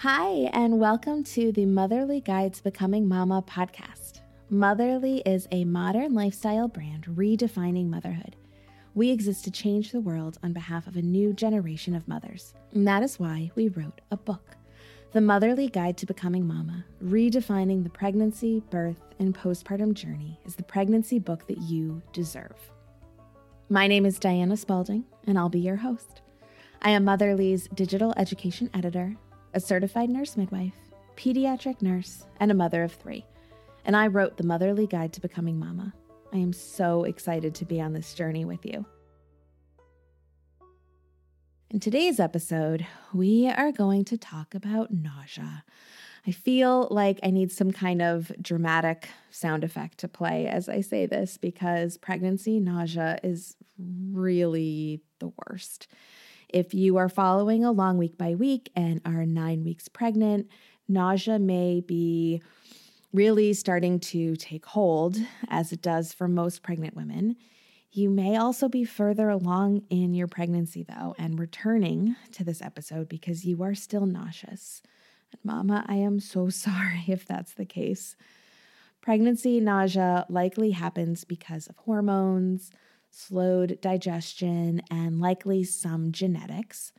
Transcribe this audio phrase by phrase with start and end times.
[0.00, 4.20] Hi, and welcome to the Motherly Guides Becoming Mama podcast.
[4.50, 8.36] Motherly is a modern lifestyle brand redefining motherhood.
[8.94, 12.52] We exist to change the world on behalf of a new generation of mothers.
[12.74, 14.58] And that is why we wrote a book,
[15.12, 20.62] The Motherly Guide to Becoming Mama Redefining the Pregnancy, Birth, and Postpartum Journey is the
[20.62, 22.70] pregnancy book that you deserve.
[23.70, 26.20] My name is Diana Spalding, and I'll be your host.
[26.82, 29.16] I am Motherly's digital education editor
[29.56, 30.74] a certified nurse midwife,
[31.16, 33.24] pediatric nurse, and a mother of three.
[33.86, 35.94] And I wrote the Motherly Guide to Becoming Mama.
[36.30, 38.84] I am so excited to be on this journey with you.
[41.70, 45.64] In today's episode, we are going to talk about nausea.
[46.26, 50.82] I feel like I need some kind of dramatic sound effect to play as I
[50.82, 55.88] say this because pregnancy nausea is really the worst.
[56.56, 60.48] If you are following along week by week and are nine weeks pregnant,
[60.88, 62.40] nausea may be
[63.12, 65.18] really starting to take hold,
[65.48, 67.36] as it does for most pregnant women.
[67.92, 73.10] You may also be further along in your pregnancy, though, and returning to this episode
[73.10, 74.80] because you are still nauseous.
[75.32, 78.16] And, Mama, I am so sorry if that's the case.
[79.02, 82.70] Pregnancy nausea likely happens because of hormones,
[83.16, 86.92] slowed digestion, and likely some genetics.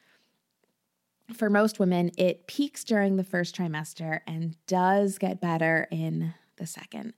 [1.31, 6.66] For most women, it peaks during the first trimester and does get better in the
[6.66, 7.13] second.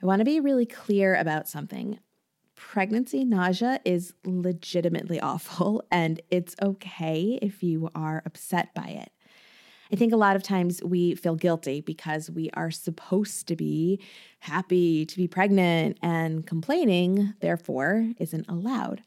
[0.00, 1.98] I want to be really clear about something.
[2.54, 9.10] Pregnancy nausea is legitimately awful, and it's okay if you are upset by it.
[9.92, 14.00] I think a lot of times we feel guilty because we are supposed to be
[14.38, 19.02] happy to be pregnant, and complaining, therefore, isn't allowed.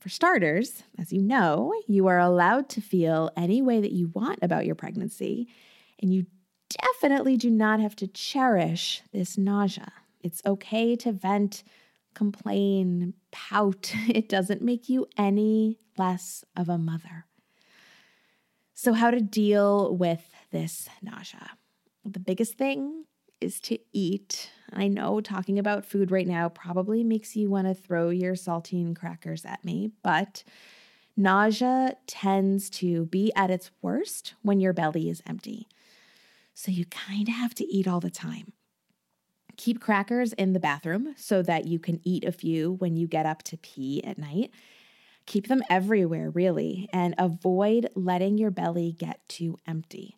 [0.00, 4.40] For starters, as you know, you are allowed to feel any way that you want
[4.42, 5.48] about your pregnancy,
[6.00, 6.26] and you
[6.68, 9.92] definitely do not have to cherish this nausea.
[10.20, 11.62] It's okay to vent,
[12.14, 13.94] complain, pout.
[14.08, 17.26] It doesn't make you any less of a mother.
[18.82, 21.50] So, how to deal with this nausea?
[22.04, 23.04] The biggest thing
[23.40, 24.50] is to eat.
[24.72, 28.96] I know talking about food right now probably makes you want to throw your saltine
[28.96, 30.42] crackers at me, but
[31.16, 35.68] nausea tends to be at its worst when your belly is empty.
[36.52, 38.52] So, you kind of have to eat all the time.
[39.56, 43.26] Keep crackers in the bathroom so that you can eat a few when you get
[43.26, 44.50] up to pee at night.
[45.26, 50.16] Keep them everywhere, really, and avoid letting your belly get too empty.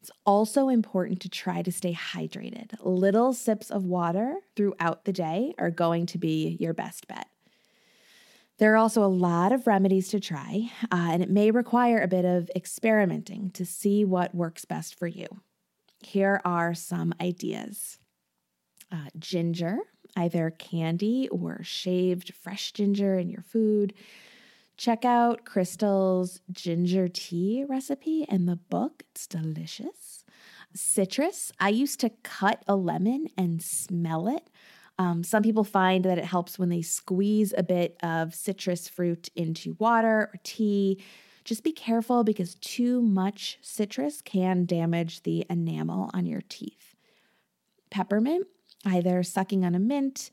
[0.00, 2.72] It's also important to try to stay hydrated.
[2.80, 7.28] Little sips of water throughout the day are going to be your best bet.
[8.58, 12.08] There are also a lot of remedies to try, uh, and it may require a
[12.08, 15.26] bit of experimenting to see what works best for you.
[16.00, 17.98] Here are some ideas
[18.90, 19.78] uh, ginger,
[20.16, 23.94] either candy or shaved fresh ginger in your food,
[24.82, 29.04] Check out Crystal's ginger tea recipe in the book.
[29.12, 30.24] It's delicious.
[30.74, 31.52] Citrus.
[31.60, 34.50] I used to cut a lemon and smell it.
[34.98, 39.28] Um, some people find that it helps when they squeeze a bit of citrus fruit
[39.36, 41.00] into water or tea.
[41.44, 46.96] Just be careful because too much citrus can damage the enamel on your teeth.
[47.92, 48.48] Peppermint,
[48.84, 50.32] either sucking on a mint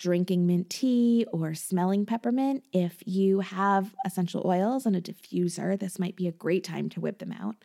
[0.00, 2.64] drinking mint tea or smelling peppermint.
[2.72, 7.00] If you have essential oils and a diffuser, this might be a great time to
[7.00, 7.56] whip them out.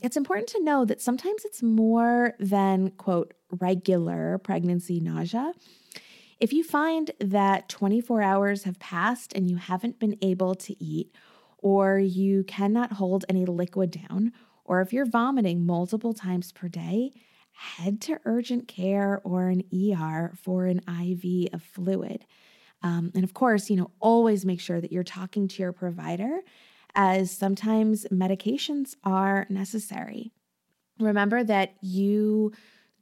[0.00, 5.52] It's important to know that sometimes it's more than, quote, regular pregnancy nausea.
[6.40, 11.14] If you find that 24 hours have passed and you haven't been able to eat,
[11.58, 14.32] or you cannot hold any liquid down,
[14.64, 17.12] or if you're vomiting multiple times per day,
[17.58, 22.24] head to urgent care or an ER for an IV of fluid.
[22.82, 26.38] Um, and of course, you know, always make sure that you're talking to your provider,
[26.94, 30.30] as sometimes medications are necessary.
[31.00, 32.52] Remember that you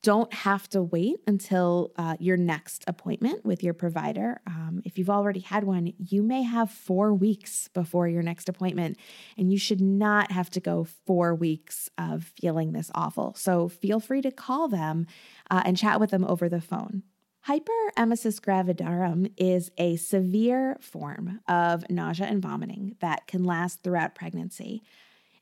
[0.02, 4.40] don't have to wait until uh, your next appointment with your provider.
[4.46, 8.98] Um, if you've already had one, you may have four weeks before your next appointment,
[9.36, 13.34] and you should not have to go four weeks of feeling this awful.
[13.34, 15.06] So feel free to call them
[15.50, 17.02] uh, and chat with them over the phone.
[17.48, 24.82] Hyperemesis gravidarum is a severe form of nausea and vomiting that can last throughout pregnancy.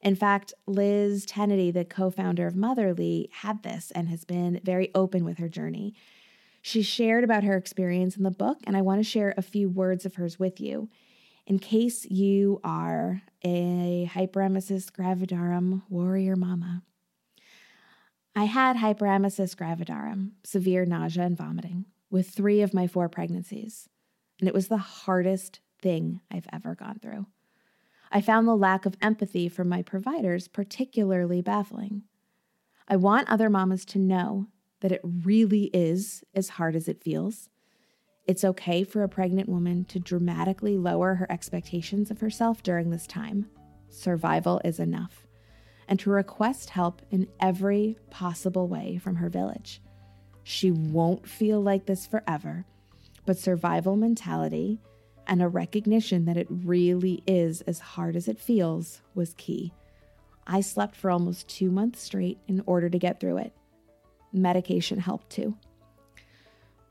[0.04, 4.90] In fact, Liz Tenety, the co founder of Motherly, had this and has been very
[4.94, 5.94] open with her journey.
[6.60, 9.68] She shared about her experience in the book, and I want to share a few
[9.68, 10.90] words of hers with you.
[11.46, 16.82] In case you are a hyperemesis gravidarum warrior mama.
[18.36, 23.88] I had hyperemesis gravidarum, severe nausea and vomiting, with three of my four pregnancies,
[24.40, 27.26] and it was the hardest thing I've ever gone through.
[28.12, 32.02] I found the lack of empathy from my providers particularly baffling.
[32.86, 34.48] I want other mamas to know
[34.80, 37.48] that it really is as hard as it feels.
[38.26, 43.06] It's okay for a pregnant woman to dramatically lower her expectations of herself during this
[43.06, 43.46] time.
[43.88, 45.26] Survival is enough.
[45.88, 49.82] And to request help in every possible way from her village.
[50.42, 52.64] She won't feel like this forever,
[53.26, 54.80] but survival mentality
[55.26, 59.72] and a recognition that it really is as hard as it feels was key.
[60.46, 63.52] I slept for almost two months straight in order to get through it.
[64.32, 65.56] Medication helped too.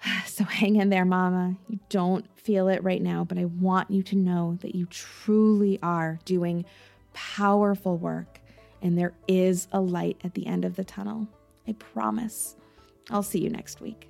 [0.25, 1.55] So hang in there, Mama.
[1.69, 5.79] You don't feel it right now, but I want you to know that you truly
[5.83, 6.65] are doing
[7.13, 8.39] powerful work
[8.81, 11.27] and there is a light at the end of the tunnel.
[11.67, 12.55] I promise.
[13.09, 14.09] I'll see you next week.